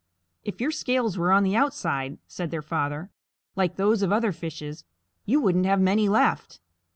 "If 0.43 0.59
your 0.59 0.71
scales 0.71 1.15
were 1.15 1.31
on 1.31 1.43
the 1.43 1.55
outside," 1.55 2.17
said 2.25 2.49
their 2.49 2.63
father, 2.63 3.11
"like 3.55 3.75
those 3.75 4.01
of 4.01 4.11
other 4.11 4.31
fishes, 4.31 4.83
you 5.25 5.39
wouldn't 5.39 5.67
have 5.67 5.79
many 5.79 6.09
left." 6.09 6.59